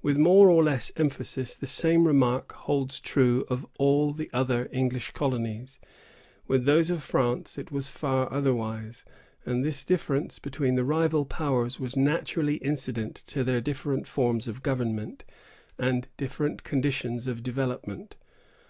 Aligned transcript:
With 0.00 0.16
more 0.16 0.48
or 0.48 0.64
less 0.64 0.90
emphasis, 0.96 1.54
the 1.54 1.66
same 1.66 2.06
remark 2.06 2.52
holds 2.52 2.98
true 2.98 3.44
of 3.50 3.66
all 3.78 4.14
the 4.14 4.30
other 4.32 4.70
English 4.72 5.10
colonies. 5.10 5.78
With 6.46 6.64
those 6.64 6.88
of 6.88 7.02
France, 7.02 7.58
it 7.58 7.70
was 7.70 7.90
far 7.90 8.32
otherwise; 8.32 9.04
and 9.44 9.62
this 9.62 9.84
difference 9.84 10.38
between 10.38 10.76
the 10.76 10.84
rival 10.84 11.26
powers 11.26 11.78
was 11.78 11.94
naturally 11.94 12.56
incident 12.56 13.16
to 13.26 13.44
their 13.44 13.60
different 13.60 14.08
forms 14.08 14.48
of 14.48 14.62
government, 14.62 15.26
and 15.78 16.08
different 16.16 16.62
conditions 16.64 17.26
of 17.26 17.42
development. 17.42 18.16